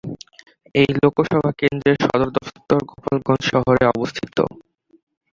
[0.75, 4.37] এই লোকসভা কেন্দ্রের সদর দফতর গোপালগঞ্জ শহরে অবস্থিত।